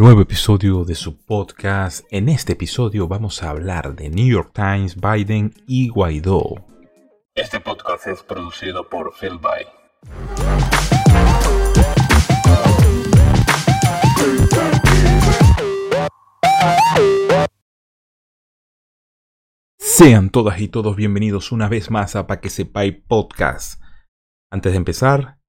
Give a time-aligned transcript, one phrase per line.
[0.00, 2.06] Nuevo episodio de su podcast.
[2.12, 6.64] En este episodio vamos a hablar de New York Times, Biden y Guaidó.
[7.34, 9.66] Este podcast es producido por Phil By.
[19.78, 23.82] Sean todas y todos bienvenidos una vez más a Pa' que sepáis podcast.
[24.48, 25.40] Antes de empezar,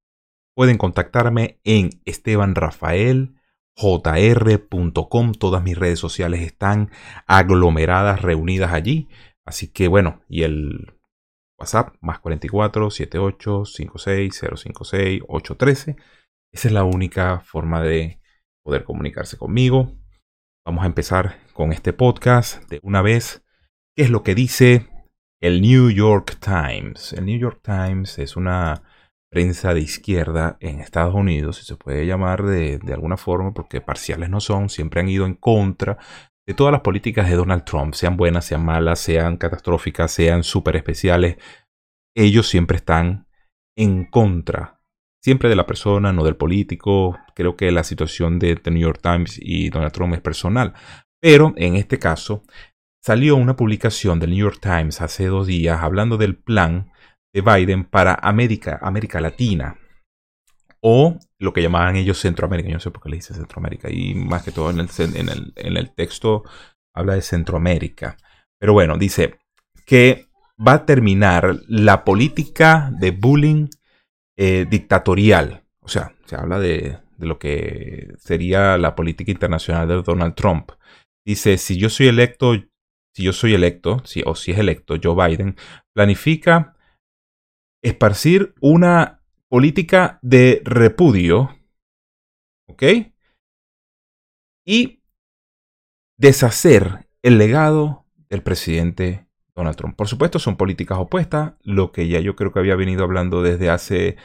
[0.56, 3.39] pueden contactarme en Esteban Rafael
[3.80, 5.34] jr.com.
[5.34, 6.92] Todas mis redes sociales están
[7.28, 9.08] aglomeradas, reunidas allí.
[9.46, 10.94] Así que bueno, y el
[11.58, 15.96] WhatsApp más 44 78 56 056 813.
[16.52, 18.20] Esa es la única forma de
[18.64, 19.96] poder comunicarse conmigo.
[20.66, 23.44] Vamos a empezar con este podcast de una vez.
[23.96, 24.88] ¿Qué es lo que dice
[25.42, 27.14] el New York Times?
[27.14, 28.84] El New York Times es una
[29.30, 34.30] prensa de izquierda en Estados Unidos, si se puede llamar de, alguna forma, porque parciales
[34.30, 35.98] no son, siempre han ido en contra
[36.48, 40.78] de todas las políticas de Donald Trump, sean buenas, sean malas, sean catastróficas, sean súper
[40.78, 41.38] especiales.
[42.16, 43.28] Ellos siempre están
[43.78, 44.82] en contra,
[45.24, 47.20] siempre de la persona, no del político.
[47.36, 50.74] Creo que la situación de The New York Times y Donald Trump es personal.
[51.22, 52.42] Pero en este caso,
[53.04, 56.89] salió una publicación del New York Times hace dos días hablando del plan
[57.34, 59.78] de Biden para América, América Latina.
[60.82, 62.70] O lo que llamaban ellos Centroamérica.
[62.70, 63.90] Yo no sé por qué le dice Centroamérica.
[63.92, 66.44] Y más que todo en el, en el, texto
[66.94, 68.18] habla de Centroamérica.
[68.60, 69.40] Pero bueno, dice
[69.86, 70.28] que
[70.66, 73.68] va a terminar la política de bullying
[74.38, 75.64] eh, dictatorial.
[75.82, 80.72] O sea, se habla de, de, lo que sería la política internacional de Donald Trump.
[81.26, 82.54] Dice, si yo soy electo,
[83.14, 85.56] si yo soy electo, si, o si es electo Joe Biden,
[85.94, 86.78] planifica
[87.82, 91.58] esparcir una política de repudio,
[92.68, 92.84] ¿ok?
[94.66, 95.02] Y
[96.18, 99.96] deshacer el legado del presidente Donald Trump.
[99.96, 103.70] Por supuesto, son políticas opuestas, lo que ya yo creo que había venido hablando desde
[103.70, 104.18] hace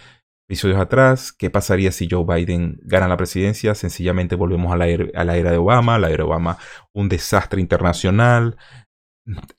[0.47, 1.33] episodios atrás.
[1.33, 3.75] ¿Qué pasaría si Joe Biden gana la presidencia?
[3.75, 6.59] Sencillamente volvemos a la, la era de Obama, la era de Obama,
[6.93, 8.57] un desastre internacional.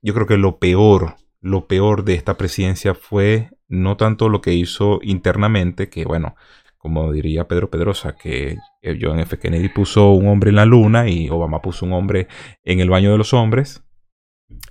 [0.02, 4.56] Yo creo que lo peor, lo peor de esta presidencia fue no tanto lo que
[4.56, 6.36] hizo internamente, que bueno,
[6.80, 8.58] como diría Pedro Pedrosa, que
[9.00, 9.38] John F.
[9.38, 12.28] Kennedy puso un hombre en la luna y Obama puso un hombre
[12.64, 13.84] en el baño de los hombres,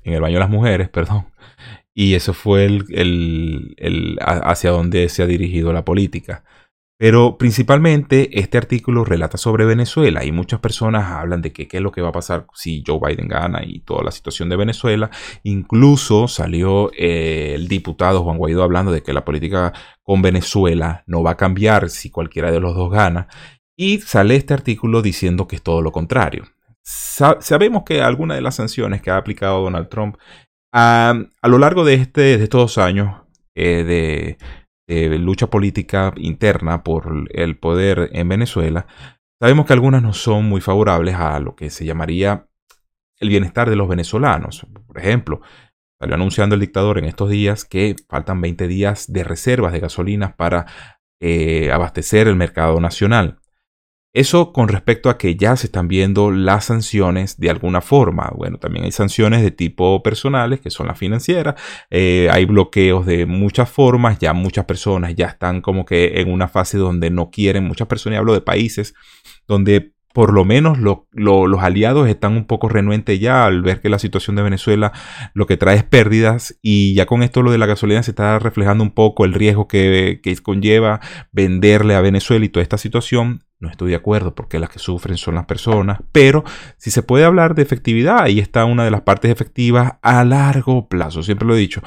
[0.02, 1.26] en el baño de las mujeres, perdón.
[1.94, 6.42] Y eso fue el, el, hacia donde se ha dirigido la política.
[6.96, 11.90] Pero principalmente este artículo relata sobre Venezuela y muchas personas hablan de qué es lo
[11.90, 15.10] que va a pasar si Joe Biden gana y toda la situación de Venezuela.
[15.42, 19.72] Incluso salió eh, el diputado Juan Guaidó hablando de que la política
[20.02, 23.26] con Venezuela no va a cambiar si cualquiera de los dos gana.
[23.76, 26.44] Y sale este artículo diciendo que es todo lo contrario.
[26.84, 30.16] sabemos que algunas de las sanciones que ha aplicado Donald Trump
[30.72, 33.22] a lo largo de, este, de estos dos años
[33.54, 34.38] eh, de
[34.86, 38.86] lucha política interna por el poder en Venezuela,
[39.40, 42.46] sabemos que algunas no son muy favorables a lo que se llamaría
[43.18, 44.66] el bienestar de los venezolanos.
[44.86, 45.40] Por ejemplo,
[45.98, 50.34] salió anunciando el dictador en estos días que faltan 20 días de reservas de gasolinas
[50.34, 50.66] para
[51.20, 53.38] eh, abastecer el mercado nacional.
[54.14, 58.30] Eso con respecto a que ya se están viendo las sanciones de alguna forma.
[58.36, 61.56] Bueno, también hay sanciones de tipo personales, que son las financieras.
[61.90, 64.20] Eh, hay bloqueos de muchas formas.
[64.20, 67.64] Ya muchas personas ya están como que en una fase donde no quieren.
[67.64, 68.94] Muchas personas, y hablo de países
[69.48, 73.98] donde por lo menos los aliados están un poco renuentes ya al ver que la
[73.98, 74.92] situación de Venezuela
[75.34, 78.38] lo que trae es pérdidas y ya con esto lo de la gasolina se está
[78.38, 81.00] reflejando un poco el riesgo que, que conlleva
[81.32, 83.42] venderle a Venezuela y toda esta situación.
[83.60, 86.44] No estoy de acuerdo porque las que sufren son las personas, pero
[86.76, 90.88] si se puede hablar de efectividad, ahí está una de las partes efectivas a largo
[90.88, 91.22] plazo.
[91.22, 91.80] Siempre lo he dicho,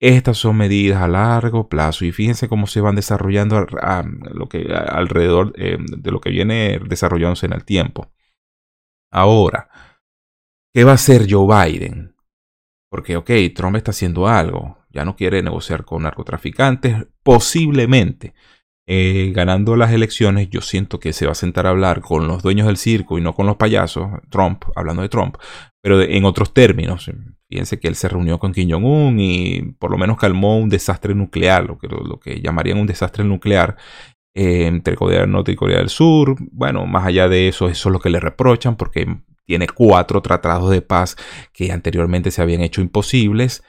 [0.00, 3.66] estas son medidas a largo plazo y fíjense cómo se van desarrollando
[4.32, 8.12] lo que, alrededor eh, de lo que viene desarrollándose en el tiempo.
[9.10, 9.68] Ahora,
[10.72, 12.14] ¿qué va a hacer Joe Biden?
[12.90, 18.34] Porque, ok, Trump está haciendo algo, ya no quiere negociar con narcotraficantes, posiblemente
[18.86, 22.42] eh, ganando las elecciones, yo siento que se va a sentar a hablar con los
[22.42, 25.36] dueños del circo y no con los payasos, Trump, hablando de Trump,
[25.82, 27.10] pero en otros términos.
[27.48, 31.14] Fíjense que él se reunió con Kim Jong-un y por lo menos calmó un desastre
[31.14, 33.76] nuclear, lo que, lo que llamarían un desastre nuclear
[34.34, 36.36] eh, entre Corea del Norte y Corea del Sur.
[36.50, 39.06] Bueno, más allá de eso, eso es lo que le reprochan porque
[39.46, 41.16] tiene cuatro tratados de paz
[41.52, 43.62] que anteriormente se habían hecho imposibles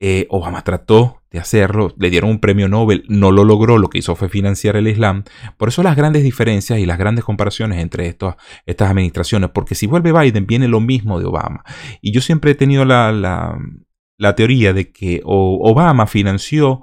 [0.00, 3.98] Eh, Obama trató de hacerlo, le dieron un premio Nobel, no lo logró, lo que
[3.98, 5.24] hizo fue financiar el Islam.
[5.56, 10.12] Por eso las grandes diferencias y las grandes comparaciones entre estas administraciones, porque si vuelve
[10.12, 11.64] Biden viene lo mismo de Obama.
[12.00, 13.12] Y yo siempre he tenido la,
[14.18, 16.82] la teoría de que Obama financió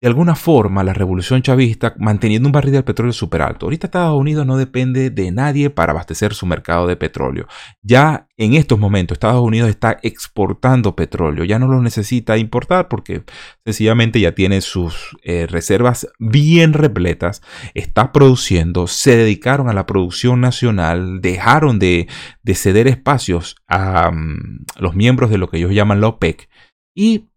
[0.00, 3.66] de alguna forma la revolución chavista manteniendo un barril de petróleo súper alto.
[3.66, 7.48] Ahorita Estados Unidos no depende de nadie para abastecer su mercado de petróleo.
[7.82, 13.24] Ya en estos momentos Estados Unidos está exportando petróleo, ya no lo necesita importar porque
[13.64, 17.42] sencillamente ya tiene sus eh, reservas bien repletas,
[17.74, 22.06] está produciendo, se dedicaron a la producción nacional, dejaron de,
[22.54, 26.48] ceder espacios a mm, los miembros de lo que ellos llaman la OPEC
[26.94, 27.28] y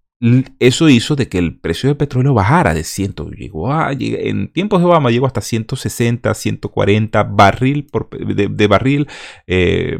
[0.60, 4.80] eso hizo de que el precio del petróleo bajara de 100, llegó a, en tiempos
[4.80, 9.08] de Obama llegó hasta 160, 140 barril por, de, barril
[9.48, 9.98] eh,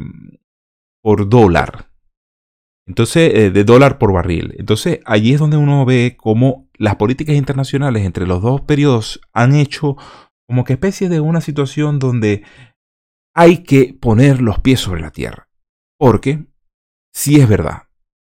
[1.02, 1.88] por dólar.
[2.88, 4.54] Entonces, eh, de dólar por barril.
[4.58, 9.56] Entonces, allí es donde uno ve cómo las políticas internacionales entre los dos periodos han
[9.56, 9.98] hecho
[10.48, 12.44] como que especie de una situación donde
[13.34, 15.50] hay que poner los pies sobre la tierra.
[15.98, 16.46] Porque,
[17.14, 17.84] si es verdad,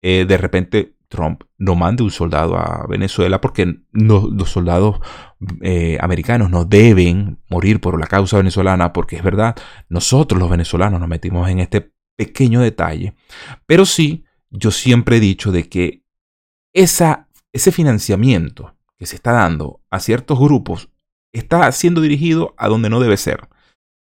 [0.02, 5.00] eh, de repente Trump no mande un soldado a Venezuela porque los soldados
[5.62, 9.56] eh, americanos no deben morir por la causa venezolana porque es verdad,
[9.90, 13.16] nosotros los venezolanos nos metimos en este pequeño detalle.
[13.66, 16.04] Pero sí, yo siempre he dicho de que
[16.74, 20.90] esa, ese financiamiento que se está dando a ciertos grupos
[21.32, 23.50] está siendo dirigido a donde no debe ser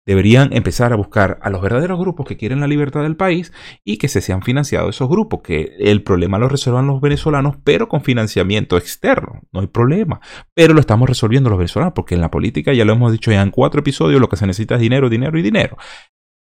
[0.06, 3.52] deberían empezar a buscar a los verdaderos grupos que quieren la libertad del país
[3.85, 7.88] y que se sean financiados esos grupos, que el problema lo resuelvan los venezolanos, pero
[7.88, 10.20] con financiamiento externo, no hay problema,
[10.55, 13.43] pero lo estamos resolviendo los venezolanos, porque en la política, ya lo hemos dicho ya
[13.43, 15.76] en cuatro episodios, lo que se necesita es dinero, dinero y dinero.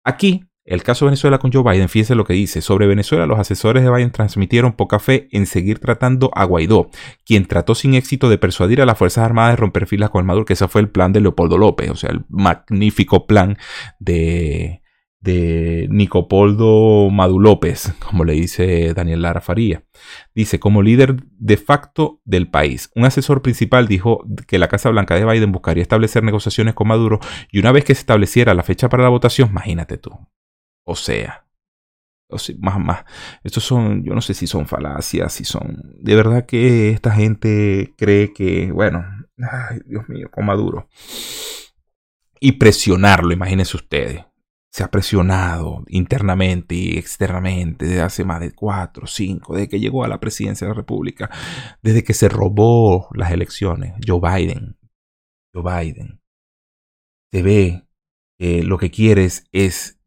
[0.05, 2.61] Aquí el caso Venezuela con Joe Biden, fíjese lo que dice.
[2.63, 6.91] Sobre Venezuela, los asesores de Biden transmitieron poca fe en seguir tratando a Guaidó,
[7.27, 10.27] quien trató sin éxito de persuadir a las Fuerzas Armadas de romper filas con el
[10.27, 13.59] Maduro, que ese fue el plan de Leopoldo López, o sea, el magnífico plan
[13.99, 14.81] de,
[15.21, 19.83] de Nicopoldo Madu López, como le dice Daniel Lara Faría.
[20.37, 25.17] Dice, como líder de facto del país, un asesor principal dijo que la Casa Blanca
[25.17, 27.19] de Biden buscaría establecer negociaciones con Maduro
[27.51, 30.11] y una vez que se estableciera la fecha para la votación, imagínate tú,
[30.91, 31.47] o sea.
[32.29, 33.05] O más, más.
[33.43, 35.97] Estos son, yo no sé si son falacias, si son.
[35.99, 39.05] De verdad que esta gente cree que, bueno,
[39.39, 40.89] ay, Dios mío, con Maduro.
[42.39, 44.25] Y presionarlo, imagínense ustedes.
[44.73, 50.05] Se ha presionado internamente y externamente desde hace más de cuatro, cinco, desde que llegó
[50.05, 51.29] a la presidencia de la República,
[51.83, 53.95] desde que se robó las elecciones.
[54.07, 54.79] Joe Biden.
[55.53, 56.21] Joe Biden.
[57.33, 57.89] Se ve
[58.39, 60.00] que lo que quieres es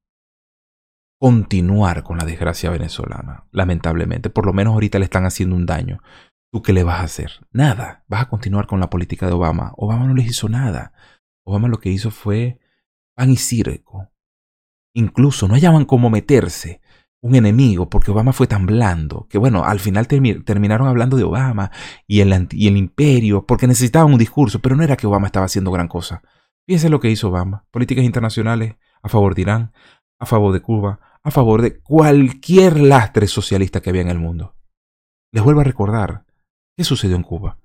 [1.23, 4.29] continuar con la desgracia venezolana, lamentablemente.
[4.29, 6.01] Por lo menos ahorita le están haciendo un daño.
[6.51, 7.47] ¿Tú qué le vas a hacer?
[7.53, 8.03] Nada.
[8.09, 9.71] Vas a continuar con la política de Obama.
[9.77, 10.91] Obama no les hizo nada.
[11.45, 12.59] Obama lo que hizo fue
[13.15, 14.09] pan y circo.
[14.93, 16.81] Incluso no hallaban cómo meterse
[17.21, 21.71] un enemigo porque Obama fue tan blando que bueno, al final terminaron hablando de Obama
[22.05, 25.45] y el, y el imperio porque necesitaban un discurso, pero no era que Obama estaba
[25.45, 26.21] haciendo gran cosa.
[26.67, 27.65] Fíjense lo que hizo Obama.
[27.71, 29.71] Políticas internacionales a favor de Irán,
[30.19, 34.55] a favor de Cuba, a favor de cualquier lastre socialista que había en el mundo.
[35.33, 36.25] Les vuelvo a recordar,
[36.77, 37.59] ¿qué sucedió en Cuba?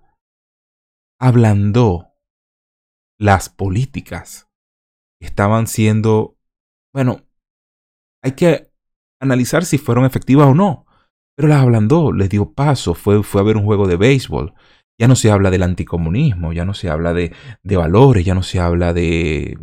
[1.20, 2.14] Ablandó
[3.19, 4.49] las políticas
[5.20, 6.37] que estaban siendo,
[6.94, 7.26] bueno,
[8.22, 8.71] hay que
[9.21, 10.87] analizar si fueron efectivas o no,
[11.37, 14.54] pero las ablandó, les dio paso, fue, fue a ver un juego de béisbol.
[15.00, 18.42] Ya no se habla del anticomunismo, ya no se habla de, de valores, ya no
[18.42, 19.56] se habla de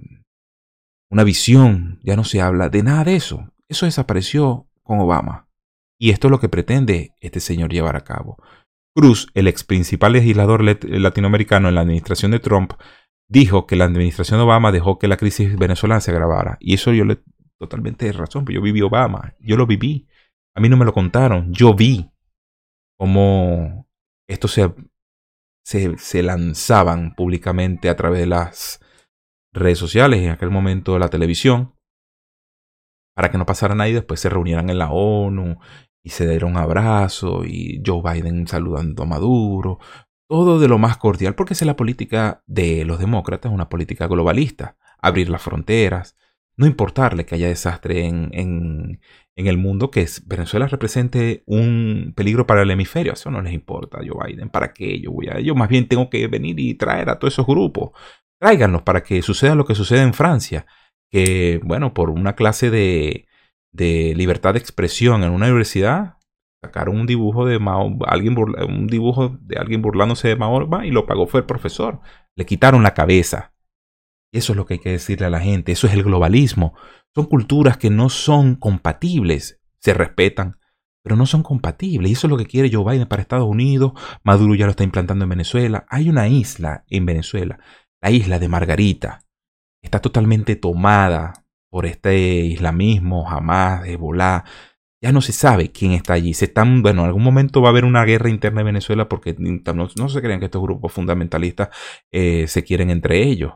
[1.12, 3.51] una visión, ya no se habla de nada de eso.
[3.69, 5.50] Eso desapareció con Obama.
[6.00, 8.38] Y esto es lo que pretende este señor llevar a cabo.
[8.95, 12.74] Cruz, el ex principal legislador latinoamericano en la administración de Trump,
[13.27, 16.57] dijo que la administración de Obama dejó que la crisis venezolana se agravara.
[16.60, 17.19] Y eso yo le
[17.57, 20.07] totalmente de razón, yo viví Obama, yo lo viví.
[20.55, 22.10] A mí no me lo contaron, yo vi
[22.98, 23.88] cómo
[24.27, 24.74] esto se,
[25.63, 28.79] se, se lanzaban públicamente a través de las
[29.53, 31.75] redes sociales, en aquel momento la televisión,
[33.15, 35.57] para que no pasara nada y después se reunieran en la ONU
[36.03, 39.79] y se dieron abrazo y Joe Biden saludando a Maduro,
[40.27, 44.77] todo de lo más cordial, porque es la política de los demócratas, una política globalista,
[45.01, 46.15] abrir las fronteras,
[46.57, 49.00] no importarle que haya desastre en, en,
[49.36, 54.03] el mundo, que Venezuela represente un peligro para el hemisferio, eso no les importa a
[54.07, 57.10] Joe Biden, ¿para qué yo voy a Yo más bien tengo que venir y traer
[57.10, 57.91] a todos esos grupos,
[58.39, 60.65] tráiganlos para que suceda lo que sucede en Francia,
[61.15, 63.25] que, bueno, por una clase de,
[63.72, 66.17] libertad de expresión en una universidad,
[66.62, 71.05] Sacaron un dibujo de Mahoma, alguien un dibujo de alguien burlándose de Mahoma y lo
[71.05, 72.01] pagó fue el profesor.
[72.36, 73.53] Le quitaron la cabeza.
[74.34, 75.72] Eso es lo que hay que decirle a la gente.
[75.72, 76.74] Eso es el globalismo.
[77.13, 79.62] Son culturas que no son compatibles.
[79.77, 80.57] Se respetan,
[81.03, 82.10] pero no son compatibles.
[82.10, 83.91] Y eso es lo que quiere Joe Biden para Estados Unidos.
[84.24, 85.86] Maduro ya lo está implantando en Venezuela.
[85.88, 87.60] Hay una isla en Venezuela,
[88.01, 89.25] la isla de Margarita.
[89.86, 94.44] Está totalmente tomada por este islamismo, Hamas, Hezbollah.
[95.00, 96.34] Ya no se sabe quién está allí.
[96.34, 99.36] Se están, bueno, en algún momento va a haber una guerra interna en Venezuela porque
[99.38, 101.70] no, se crean que estos grupos fundamentalistas
[102.12, 103.54] eh, se quieren entre ellos.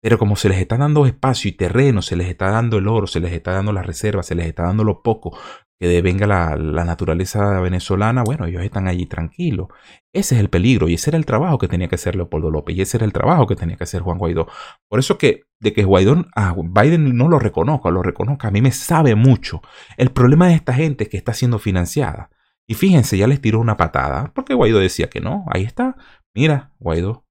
[0.00, 3.08] Pero como se les está dando espacio y terreno, se les está dando el oro,
[3.08, 5.36] se les está dando las reservas, se les está dando lo poco
[5.78, 9.68] que devenga la, la naturaleza venezolana, bueno, ellos están allí tranquilos.
[10.12, 12.76] Ese es el peligro y ese era el trabajo que tenía que hacer Leopoldo López
[12.76, 14.48] y ese era el trabajo que tenía que hacer Juan Guaidó.
[14.88, 18.62] Por eso que de que Guaidó, ah, Biden no lo reconozca, lo reconozca, a mí
[18.62, 19.60] me sabe mucho.
[19.96, 22.30] El problema de esta gente es que está siendo financiada.
[22.66, 25.96] Y fíjense, ya les tiró una patada, porque Guaidó decía que no, ahí está.
[26.34, 27.26] Mira, Guaidó,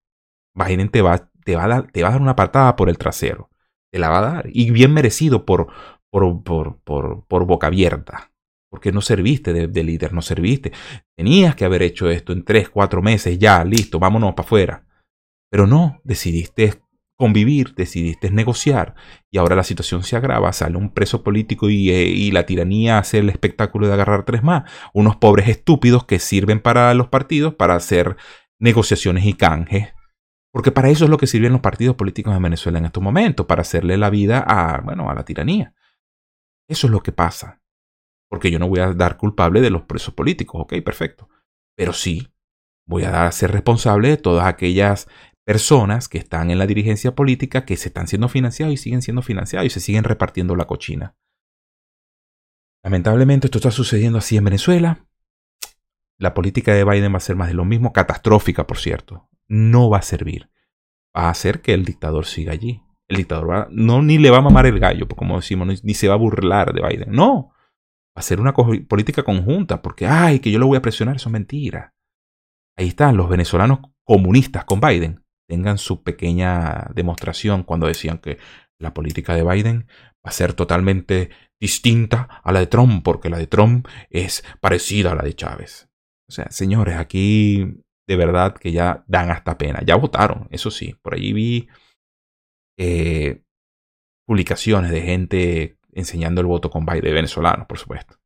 [0.56, 2.98] Biden te va te va, a dar, te va a dar una patada por el
[2.98, 3.50] trasero.
[3.92, 4.50] Te la va a dar.
[4.52, 5.68] Y bien merecido por,
[6.10, 8.32] por, por, por, por boca abierta.
[8.76, 10.74] Porque no serviste de, líder, no serviste.
[11.16, 14.86] Tenías que haber hecho esto en tres, cuatro meses, ya, listo, vámonos para afuera.
[15.50, 16.82] Pero no, decidiste
[17.16, 18.96] convivir, decidiste negociar
[19.32, 22.98] y ahora la situación se agrava, sale un preso político y, eh, y, la tiranía
[22.98, 27.56] hace el espectáculo de agarrar tres más, unos pobres estúpidos que sirven para los partidos
[27.56, 28.18] para hacer
[28.60, 29.94] negociaciones y canjes
[30.52, 33.46] porque para eso es lo que sirven los partidos políticos en Venezuela en estos momentos,
[33.46, 35.74] para hacerle la vida a, bueno, a la tiranía.
[36.70, 37.62] Eso es lo que pasa.
[38.36, 41.30] Porque yo no voy a dar culpable de los presos políticos, ok, perfecto.
[41.78, 42.28] Pero sí
[42.86, 45.08] voy a ser responsable de todas aquellas
[45.46, 49.22] personas que están en la dirigencia política que se están siendo financiados y siguen siendo
[49.22, 51.16] financiados y se siguen repartiendo la cochina.
[52.84, 55.08] Lamentablemente esto está sucediendo así en Venezuela.
[56.20, 59.90] La política de Biden va a ser más de lo mismo, catastrófica, por cierto no
[59.90, 60.50] va a servir.
[61.16, 62.82] Va a hacer que el dictador siga allí.
[63.08, 66.08] El dictador va, no ni le va a mamar el gallo, como decimos, ni, se
[66.08, 67.12] va a burlar de Biden.
[67.12, 67.52] No.
[68.22, 71.94] Ser una política conjunta, porque, ay, que yo lo voy a presionar, eso es mentira.
[72.78, 75.24] Ahí están los venezolanos comunistas con Biden.
[75.48, 78.38] Tengan su pequeña demostración cuando decían que
[78.80, 79.88] la política de Biden
[80.26, 81.30] va a ser totalmente
[81.60, 85.90] distinta a la de Trump, porque la de Trump es parecida a la de Chávez.
[86.28, 89.82] O sea, señores, aquí de verdad que ya dan hasta pena.
[89.86, 90.96] Ya votaron, eso sí.
[91.02, 91.68] Por allí vi
[92.78, 93.44] eh,
[94.28, 98.18] publicaciones de gente enseñando el voto con baile venezolanos, por supuesto.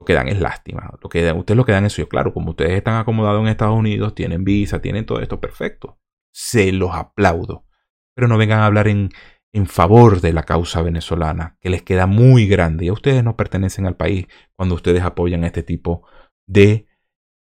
[0.00, 0.90] Lo que dan es lástima.
[0.90, 3.78] Lo que ustedes lo que dan es yo, claro, como ustedes están acomodados en Estados
[3.78, 5.98] Unidos, tienen visa, tienen todo esto, perfecto.
[6.34, 7.66] Se los aplaudo.
[8.14, 9.10] Pero no vengan a hablar en,
[9.52, 12.86] en favor de la causa venezolana, que les queda muy grande.
[12.86, 16.06] Y a ustedes no pertenecen al país cuando ustedes apoyan este tipo
[16.48, 16.86] de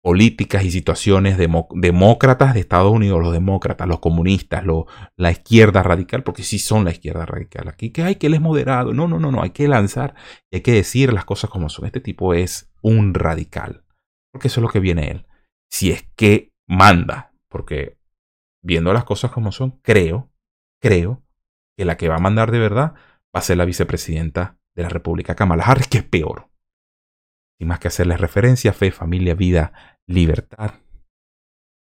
[0.04, 4.62] políticas y situaciones demócratas de Estados Unidos, los demócratas, los comunistas,
[5.16, 7.68] la izquierda radical, porque sí son la izquierda radical.
[7.68, 8.92] Aquí que hay que él es moderado.
[8.92, 10.14] No, no, no, no, hay que lanzar
[10.52, 11.86] hay que decir las cosas como son.
[11.86, 13.86] Este tipo es un radical,
[14.30, 15.26] porque eso es lo que viene él.
[15.70, 17.96] Si es que manda, porque
[18.62, 20.30] viendo las cosas como son, creo,
[20.82, 21.24] creo
[21.78, 22.92] que la que va a mandar de verdad
[23.34, 26.50] va a ser la vicepresidenta de la República, Kamala Harris, que es peor.
[27.58, 30.74] Sin más que hacerles referencia, fe, familia, vida, libertad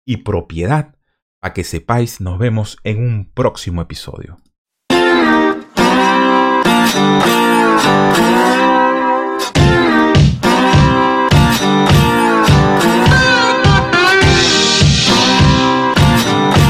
[0.07, 0.97] y propiedad.
[1.43, 4.39] A que sepáis, nos vemos en un próximo episodio.